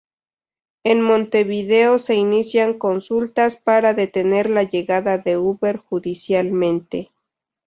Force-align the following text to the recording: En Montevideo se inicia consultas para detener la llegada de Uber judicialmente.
En 0.83 1.03
Montevideo 1.03 1.99
se 1.99 2.15
inicia 2.15 2.79
consultas 2.79 3.57
para 3.57 3.93
detener 3.93 4.49
la 4.49 4.63
llegada 4.63 5.19
de 5.19 5.37
Uber 5.37 5.77
judicialmente. 5.77 7.11